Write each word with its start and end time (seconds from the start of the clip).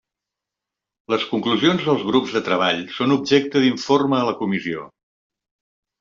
Les 1.13 1.25
conclusions 1.33 1.83
dels 1.89 2.05
grups 2.07 2.33
de 2.37 2.41
treball 2.47 2.81
són 2.95 3.13
objecte 3.17 3.61
d'informe 3.65 4.17
a 4.21 4.23
la 4.29 4.33
Comissió. 4.39 4.87